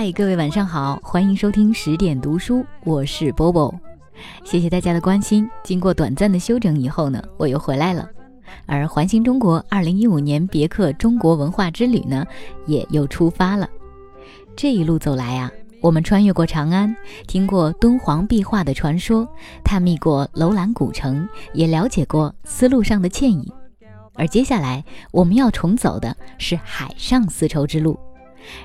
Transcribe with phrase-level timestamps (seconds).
[0.00, 3.74] 嗨，各位晚上好，欢迎收听十点读书，我是波波。
[4.44, 5.50] 谢谢大家的关心。
[5.64, 8.08] 经过短暂的休整以后呢，我又回来了。
[8.64, 12.24] 而环形中国二零一五年别克中国文化之旅呢，
[12.64, 13.68] 也又出发了。
[14.54, 15.50] 这一路走来啊，
[15.80, 16.94] 我们穿越过长安，
[17.26, 19.28] 听过敦煌壁画的传说，
[19.64, 23.44] 探秘过楼兰古城，也了解过丝路上的倩影。
[24.14, 27.98] 而接下来我们要重走的是海上丝绸之路。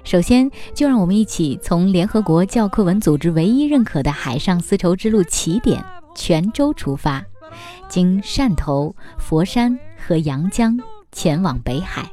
[0.04, 5.84] 首先，就让我们一起从联合国教科文组织唯一认可的海上丝绸之路起点
[6.16, 7.24] 泉州出发，
[7.90, 10.80] 经汕头、佛山和阳江
[11.12, 12.10] 前往北海。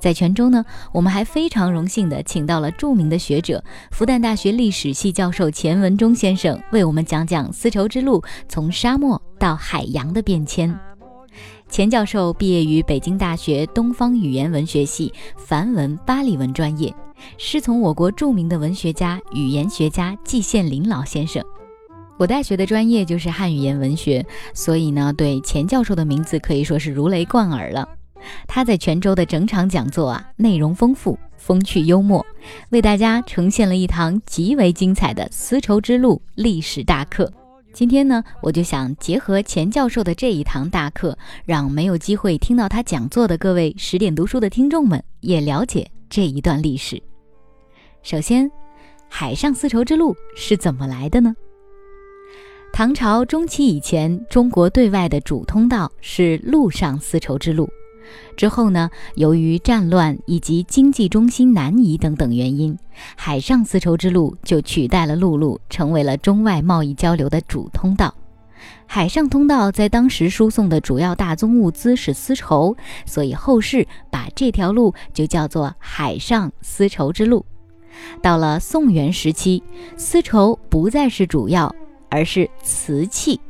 [0.00, 10.78] 在泉州呢，我们还非常荣幸地请到了著名的学者、复旦大学历史系教授钱文忠先生，为我们讲讲丝绸之路从沙漠到海洋的变迁。
[11.68, 16.92] 钱教授毕业于北京大学东方语言文学系梵文巴利文专业，
[17.36, 21.44] 师从我国著名的文学家、语言学家季羡林老先生。
[22.16, 27.86] 我大学的专业就是汉语言文学，所以呢，对钱教授的名字可以说是如雷贯耳了。
[28.48, 32.24] 他在泉州的整场讲座啊，内容丰富，风趣幽默，
[32.70, 37.32] 为大家呈现了一堂极为精彩的丝绸之路历史大课。
[37.78, 47.00] 今天呢，我就想结合钱教授的这一堂大课，让没有机会听到他讲座的各位十点读书的听众们也了解这一段历史。
[48.02, 48.50] 首先，
[49.08, 51.36] 海上丝绸之路是怎么来的呢？
[52.72, 57.70] 唐朝中期以前，中国对外的主通道是陆上丝绸之路。
[58.36, 62.76] 之后呢，由于战乱以及经济中心南移等等原因，
[63.16, 68.14] 海上丝绸之路就取代了陆路，成为了中外贸易交流的主通道。
[68.86, 77.44] 海上通道在当时输送的主要大宗物资是丝绸，所以后世把这条路就叫做海上丝绸之路。
[78.22, 79.62] 到了宋元时期，
[79.96, 81.74] 丝绸不再是主要，
[82.08, 83.40] 而是瓷器。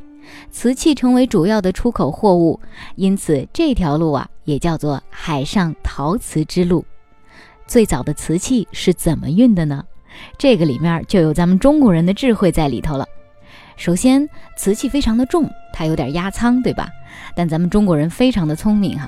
[0.51, 2.59] 瓷器成为主要的出口货物，
[2.95, 6.83] 因此这条路啊也叫做海上陶瓷之路。
[7.67, 9.85] 最早的瓷器是怎么运的呢？
[10.39, 13.05] 这个里面就有咱们中国人的智慧在里头了。
[13.77, 14.27] 首先，
[14.57, 16.89] 瓷器非常的重，它有点压舱，对吧？
[17.35, 19.07] 但咱们中国人非常的聪明哈，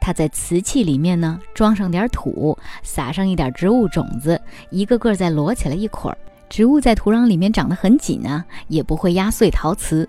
[0.00, 4.40] 他在瓷器里面呢装上点土，撒上一点植物种子，
[4.70, 6.18] 一个个再摞起来一捆儿，
[6.48, 10.08] 植物在土壤里面长得很紧啊，也不会压碎陶瓷。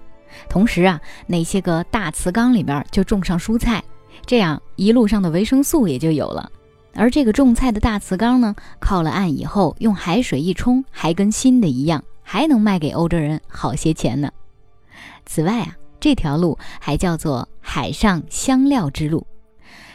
[0.49, 3.83] 同时啊，那些个大瓷缸里边就种上蔬菜，
[4.25, 6.51] 这样一路上的维生素也就有了。
[6.93, 14.29] 而这个种菜的大瓷缸呢，靠了岸以后，用海水一冲，还跟新的一样，还能卖给欧洲人好些钱呢。
[15.25, 19.25] 此外啊，这条路还叫做海上香料之路。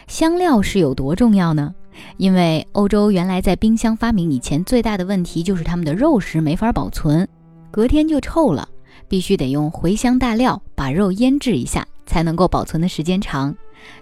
[0.06, 1.75] 香料是有多重要呢？
[2.16, 7.28] 因为欧洲原来在冰箱发明以前，最大的问题就是他们的肉食没法保存，
[7.71, 8.69] 隔天就臭了。
[9.09, 13.54] 必须得用茴香大料把肉腌制一下，才能够保存的时间长。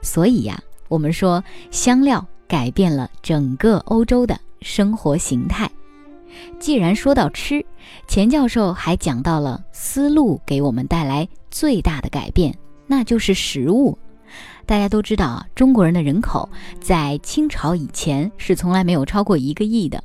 [0.02, 5.70] 所以呀，我们说香料改变了整个欧洲的生活形态。
[6.58, 7.64] 既然说到吃，
[8.08, 12.56] 钱教授还讲到了丝路给我们带来最大的改变，
[12.86, 13.96] 那就是食物。
[14.66, 16.48] 大家都知道啊，中国人的人口
[16.80, 20.02] 在清朝以前是从来没有超过一个亿的，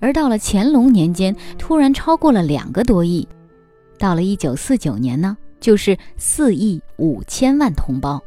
[0.00, 3.28] 而到了乾隆年间，突然超过了两个多亿。
[3.98, 8.20] 到了一九四九年呢，就是四亿五千万同胞。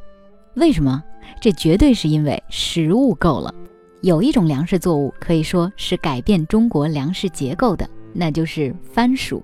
[0.56, 1.02] 为什么？
[1.40, 3.54] 这绝对是因为食物够了。
[4.02, 9.42] 有一种粮食作物可以说是改变中国粮食结构的，那就是番薯。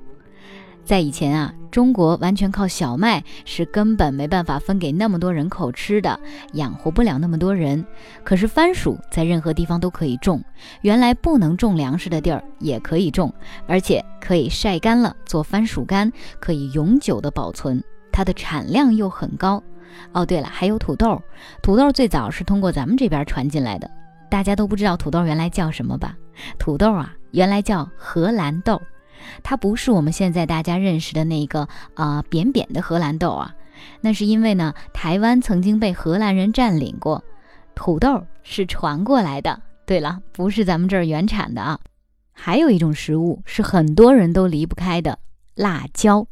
[0.84, 6.20] 在以前啊，中国完全靠小麦是根本没办法分给那么多人口吃的，
[6.54, 7.86] 养活不了那么多人。
[8.24, 10.44] 可是番薯在任何地方都可以种，
[10.82, 13.34] 原来不能种粮食的地儿也可以种，
[13.68, 17.82] 而且可以晒干了做番薯干，可以永久的保存，
[18.12, 19.62] 它的产量又很高。
[20.14, 21.22] 哦，对了，还有土豆，
[21.62, 23.90] 土豆最早是通过咱们这边传进来的，
[24.30, 26.16] 大家都不知道土豆原来叫什么吧？
[26.58, 28.82] 土豆啊，原来叫荷兰豆。
[29.44, 33.54] 它不是我们现在大家认识的那个啊扁扁的荷兰豆啊，
[34.02, 37.24] 那是因为呢台湾曾经被荷兰人占领过，
[37.76, 39.60] 土豆是传过来的。
[39.86, 41.80] 对了，不是咱们这儿原产的啊。
[42.32, 45.18] 还有一种食物是很多人都离不开的
[45.56, 46.28] 辣椒，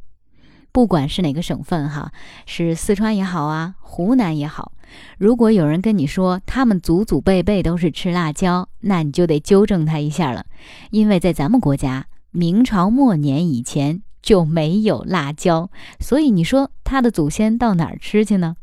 [0.76, 2.12] 不管是哪个省份哈，
[2.46, 4.74] 是四川也好啊，湖南也好，
[5.18, 10.46] 如果有人跟你说他们祖祖辈辈都是吃辣椒，那你就得纠正他一下了，
[10.92, 12.08] 因为在咱们国家。
[12.32, 15.70] 明朝末年以前就没有辣椒，
[16.02, 18.58] 所以你说他的祖先到哪儿吃去呢？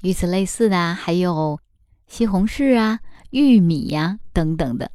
[0.00, 1.60] 与此类似的还有
[2.06, 4.90] 西红柿啊、玉米呀等等的。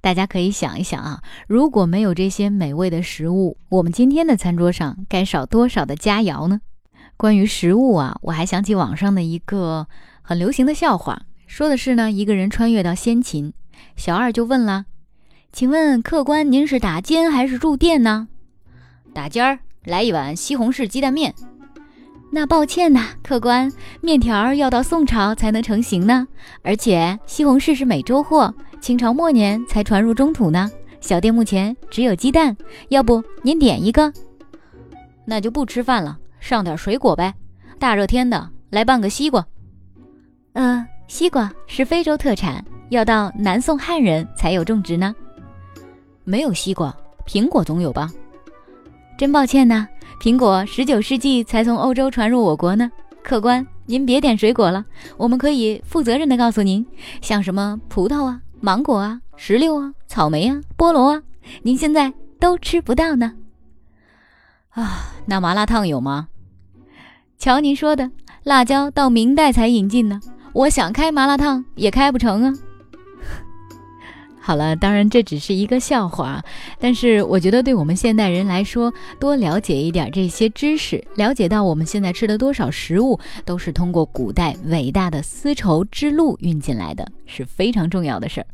[0.00, 6.60] 大家可以想一想啊，如果没有这些美味的食物，我们今天的餐桌上该少多少的佳肴呢？
[7.16, 9.86] 关于食物啊，我还想起网上的一个
[10.22, 13.52] 很流行的笑话，说的是呢，一个人穿越到先秦，
[13.96, 14.86] 小二就问了
[15.52, 18.28] ：“请问客官，您是打尖还是住店呢
[19.14, 21.34] ？”“打尖儿，来一碗西红柿鸡蛋面。
[22.32, 23.70] ”“那抱歉呐，客官，
[24.00, 26.26] 面条要到宋朝才能成型呢，
[26.62, 30.68] 而且西红柿是美洲货。”清朝末年才传入中土呢。
[31.00, 32.54] 小店目前只有鸡蛋，
[32.88, 34.12] 要不您点一个？
[35.24, 37.32] 那就不吃饭了，上点水果呗。
[37.78, 39.46] 大热天的，来半个西瓜。
[40.54, 45.14] 嗯，西瓜是非洲特产，要到南宋汉人才有种植呢。
[46.24, 46.92] 没有西瓜，
[47.24, 48.10] 苹果总有吧？
[49.16, 49.86] 真抱歉呐，
[50.20, 52.90] 苹果十九世纪才从欧洲传入我国呢。
[53.22, 54.84] 客官，您别点水果了，
[55.16, 56.84] 我们可以负责任的告诉您，
[57.20, 58.40] 像什么葡萄啊。
[58.64, 61.22] 芒果啊，石榴啊，草莓啊，菠萝啊，
[61.62, 63.32] 您现在都吃不到呢。
[64.70, 66.28] 啊，那麻辣烫有吗？
[67.38, 68.08] 瞧您说的，
[68.44, 70.20] 辣椒到明代才引进呢，
[70.52, 72.54] 我想开麻辣烫也开不成啊。
[74.44, 76.44] 好了，当然这只是一个笑话，
[76.80, 88.46] 但是我觉得对我们现代人来说，多了解一点这些知识，了解到我们现在吃的多少食物都是通过古代伟大的丝绸之路运进来的，是非常重要的事儿。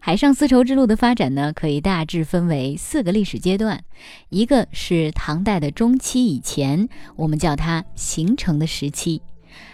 [0.00, 3.84] 海上丝绸之路的发展呢，可以大致分为四个历史阶段，
[4.30, 9.20] 一个是唐代的中期以前，我们叫它形成的时期；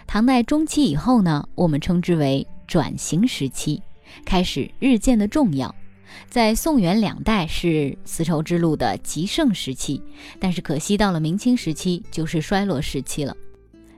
[0.05, 3.81] 唐代中期以后呢，我们称之为转型时期。
[4.25, 5.73] 开始日渐的重要，
[6.29, 10.01] 在宋元两代是丝绸之路的极盛时期，
[10.39, 13.35] 但是可惜到了明清时期就是衰落时期了。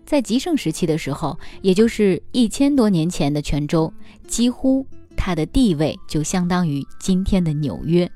[0.06, 3.94] 在极盛时期的时候，也就是一千多年前的泉州，
[4.28, 4.86] 几乎
[5.16, 8.10] 它的地位就相当于今天的纽约。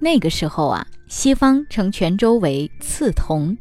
[0.00, 3.54] 那个时候啊，西方称泉州为刺桐。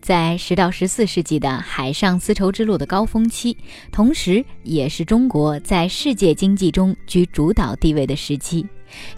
[0.00, 3.56] 在十到十四世纪的海上丝绸之路的高峰期，
[3.92, 8.66] 同时也是中国在世界经济中居主导地位的时期。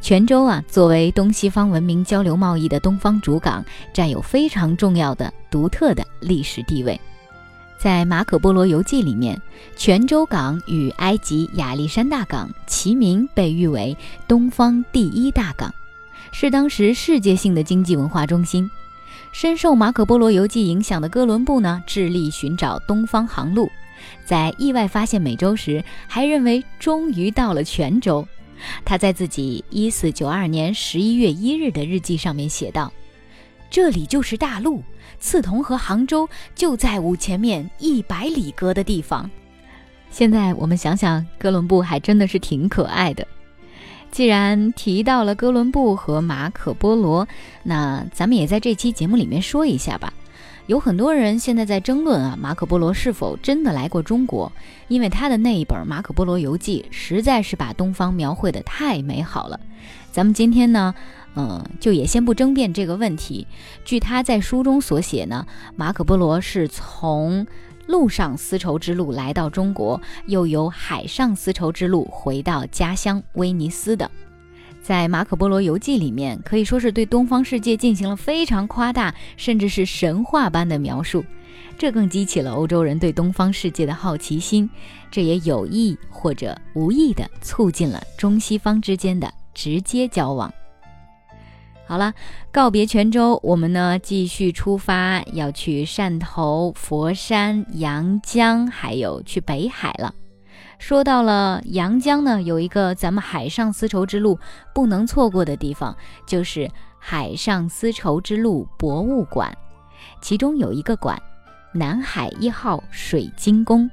[0.01, 3.65] 泉州啊，作为东西方文明交流贸易的东方主港，
[3.95, 7.01] 占有非常重要的、独特的历史地位。
[7.79, 9.41] 在《马可·波罗游记》里面，
[9.77, 13.97] 泉州港与埃及亚历山大港齐名，被誉为
[14.29, 15.75] 东方第一大港，
[16.33, 18.71] 是当时世界性的经济文化中心。
[19.33, 23.69] 深受马可·波罗游记影响的哥伦布呢，致力寻找东方航路，
[24.27, 28.27] 在意外发现美洲时，还认为终于到了泉州。
[28.85, 32.93] 他在自己一四九二年十一月一日的日记上面写道
[33.71, 34.83] ：“这里就是大陆，
[35.19, 39.29] 刺桐和杭州就在屋前面一百里隔的地方。”
[40.13, 43.27] 现在我们想想，哥伦布还真的是挺可爱的。
[44.13, 47.27] 既然提到了哥伦布和马可波罗，
[47.63, 50.13] 那咱们也在这期节目里面说一下吧。
[50.67, 54.53] 有很多人现在在争论啊，马可波罗是否真的来过中国？
[54.89, 59.59] 因为他的那一本《马可波罗游记》实在是把东方描绘的太美好了。
[60.13, 60.95] 咱们今天呢，
[61.35, 63.47] 嗯，就也先不争辩这个问题。
[63.83, 67.47] 据他在书中所写呢，马可波罗是从。
[67.93, 74.11] 陆上丝绸之路来到中国，又由海上丝绸之路回到家乡威尼斯的，
[74.83, 81.23] 在《马可·波罗游记》里面可以说是对东方世界进行了非常夸大，甚至是神话般的描述，
[81.77, 84.71] 这更激起了欧洲人对东方世界的好奇心，
[85.11, 90.51] 这也有意或者无意的促进了中西方之间的直接交往。
[91.93, 92.15] 好了，
[92.51, 100.15] 告别泉州，我们呢继续出发，要去汕头、佛山、阳江，还有去北海了。
[100.79, 104.39] 说到了阳江呢，有一个咱们海上丝绸之路
[104.75, 105.95] 不能错过的地方，
[106.27, 106.67] 就是
[106.99, 109.55] 海上丝绸之路博物馆，
[110.23, 111.21] 其中有一个馆——
[111.77, 113.91] 南海一号水晶宫。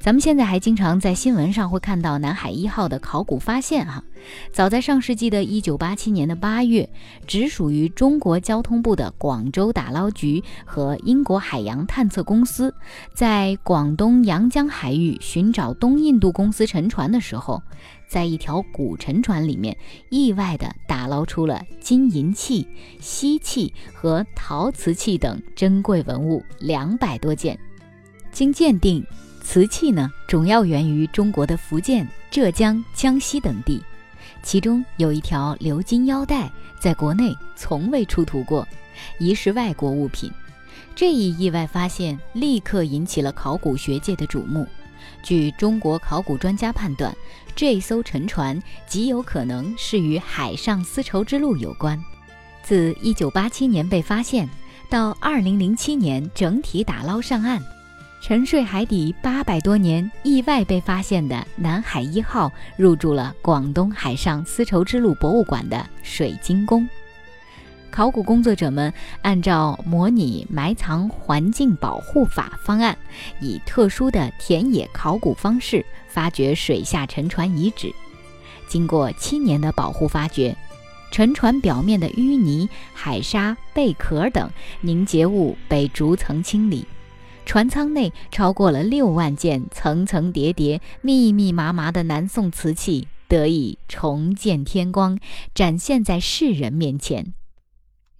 [0.00, 4.02] 咱们现在还经常在新闻上会看到南海一号的考古发现哈。
[4.50, 6.88] 早在上世纪的一九八七年的八月，
[7.26, 12.74] 直属于中国交通部的广州打捞局和英国海洋探测公司，
[13.12, 17.62] 在广东阳江海域寻找东印度公司沉船的时候，
[18.08, 19.76] 在一条古沉船里面
[20.08, 22.66] 意外地打捞出了金银器、
[23.00, 27.58] 锡器和陶瓷器等珍贵文物两百多件，
[28.32, 29.04] 经鉴定。
[29.52, 33.82] 瓷器呢，主要源于中国的福建、浙江、江西等地，
[34.44, 38.64] 其中有一条鎏金腰带，在国内从未出土过，
[39.18, 40.30] 疑是外国物品。
[40.94, 44.64] 这一意外发现立刻引起了考古学界的瞩目。
[45.20, 47.12] 据中国考古专家判断，
[47.56, 52.00] 这艘沉船极有可能是与海上丝绸之路有关。
[52.62, 54.48] 自1987年被发现
[54.88, 57.60] 到2007年整体打捞上岸，
[58.20, 66.86] 沉睡海底800多年，意外被发现的南海一号入住了广东海上丝绸之路博物馆的水晶宫。
[67.90, 72.96] 考古工作者们按照模拟埋藏环境保护法方案，
[73.40, 77.90] 以特殊的田野考古方式发掘水下沉船遗址。
[78.68, 80.54] 经过七年的保护发掘，
[81.10, 84.48] 沉船表面的淤泥、海沙、贝壳等
[84.82, 86.86] 凝结物被逐层清理，
[87.50, 95.18] 船舱内超过了六万件层层叠叠、密密麻麻的南宋瓷器得以重见天光，
[95.52, 97.34] 展现在世人面前。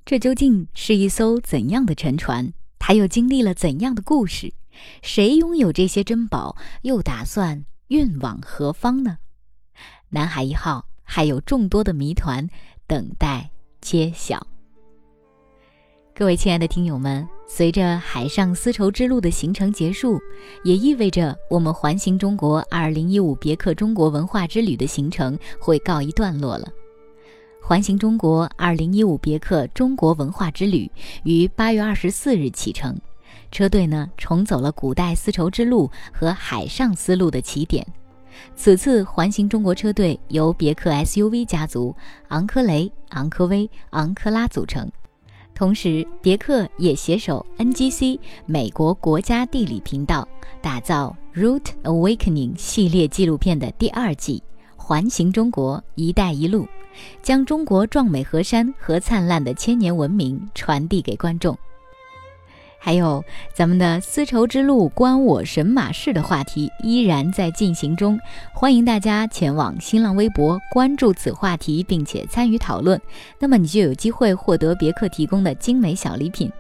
[0.05, 2.53] 这究竟是一艘怎样的沉船？
[2.81, 4.53] 它又经历了怎样的故事？
[5.01, 6.57] 谁拥有这些珍宝？
[6.83, 9.19] 又打算运往何方呢？
[10.09, 12.49] 南海一号还有众多的谜团
[12.89, 14.49] 等待揭晓。
[16.21, 20.21] 各位亲爱的听友们，随着海上丝绸之路的行程结束，
[20.65, 26.69] 也意味着我们环行中国2015别克中国文化之旅的行程会告一段落了。
[27.63, 30.91] 环行中国2015别克中国文化之旅
[31.25, 32.95] 于8月24日启程，
[33.51, 37.87] 车队呢重走了古代丝绸之路和海上丝路的起点。
[38.55, 41.97] 此次环行中国车队由别克 SUV 家族
[42.29, 44.87] 昂科雷、昂科威、昂科拉组成，
[45.61, 50.27] 同时别克也携手 NGC 美国国家地理频道，
[50.63, 54.43] 打造《Route Awakening》系列纪录片的第二季
[54.75, 56.63] 《环形中国—一带一路》。
[57.23, 61.55] 将中国壮美河山和灿烂的千年文明传递给观众。
[62.83, 63.23] 还有
[63.53, 68.19] 咱们的丝绸之路关我神马事的话题依然在进行中，
[68.55, 72.99] 欢迎大家前往新浪微博关注此话题，并且参与讨论。
[73.39, 76.51] 那么你就有机会获得别克提供的精美小礼品。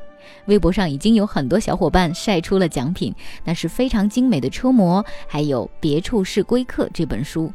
[0.44, 7.50] 微博上已经有很多小伙伴晒出了奖品，那是非常精美的车模，还有《别处是归客》这本书。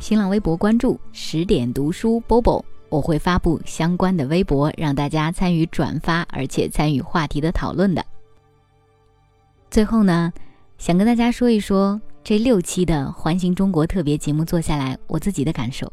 [0.00, 8.04] 新浪微博关注十点读书 Bobo，我会发布相关的微博，让大家参与转发，而且参与话题的讨论的。
[9.68, 10.32] 最后呢，
[10.78, 15.92] 想跟大家说一说这六期的环形中国特别节目做下来我自己的感受。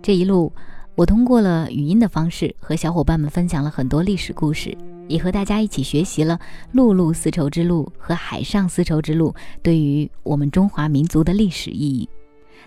[0.00, 0.50] 这一路，
[0.94, 4.74] 我通过了语音的方式和小伙伴们分享了很多历史故事，
[5.06, 6.40] 也和大家一起学习了
[6.72, 12.08] 陆路丝绸之路和海上丝绸之路对于我们中华民族的历史意义。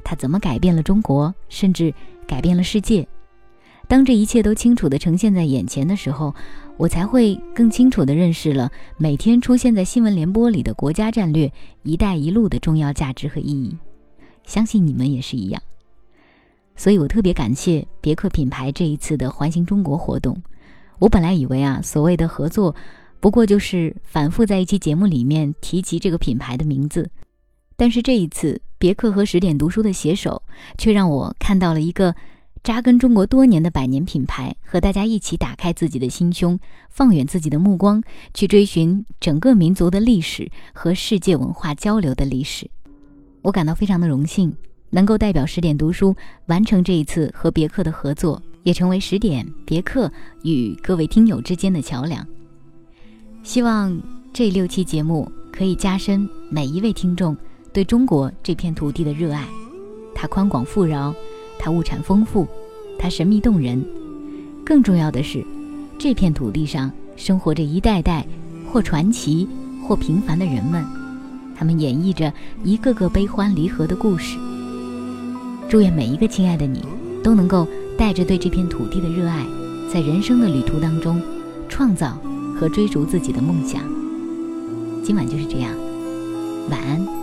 [0.04, 1.92] 它怎么改变了中国，甚至
[2.28, 3.08] 改变了世界？
[3.94, 6.34] 当这一切都清楚地呈现在眼前的时候，
[6.78, 11.54] 我才会更清楚地认识了每天出现在新闻联播里的国家战略
[11.86, 13.78] “一带一路”的重要价值和意义。
[14.46, 15.62] 相信你们也是一样。
[16.76, 20.42] 所以我特别感谢别克品牌这一次的环形中国活动。
[20.98, 22.76] 我本来以为啊，所谓的合作，
[23.20, 27.12] 不过就是反复在一期节目里面提及这个品牌的名字，
[27.76, 28.60] 但是这一次。
[28.80, 30.42] 别克和十点读书的携手，
[30.78, 32.14] 却让我看到了一个
[32.64, 36.58] 扎根中国多年的百年品牌，和大家一起打开自己的心胸，
[36.90, 38.02] 放远自己的目光，
[38.34, 42.72] 去追寻整个民族的历史和世界文化交流的历史。
[43.42, 44.56] 我感到非常的荣幸，
[44.92, 46.16] 能够代表十点读书
[46.46, 50.10] 完成这一次和别克的合作，也成为十点别克
[50.44, 52.26] 与各位听友之间的桥梁。
[53.44, 54.02] 希望
[54.32, 57.36] 这六期节目可以加深每一位听众。
[57.74, 59.46] 对中国这片土地的热爱，
[60.16, 61.14] 它宽广富饶，
[61.60, 62.48] 它物产丰富，
[62.98, 63.84] 它神秘动人。
[64.66, 65.46] 更重要的是，
[65.98, 68.26] 这片土地上生活着一代代
[68.72, 69.48] 或传奇
[69.86, 70.84] 或平凡的人们，
[71.56, 72.32] 他们演绎着
[72.64, 74.38] 一个个悲欢离合的故事。
[75.70, 76.84] 祝愿每一个亲爱的你，
[77.24, 77.68] 都能够
[77.98, 79.46] 带着对这片土地的热爱，
[79.92, 81.22] 在人生的旅途当中，
[81.68, 82.18] 创造
[82.56, 83.82] 和追逐自己的梦想。
[85.04, 85.72] 今晚就是这样，
[86.70, 87.23] 晚安。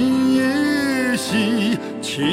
[0.00, 2.24] 今夜喜情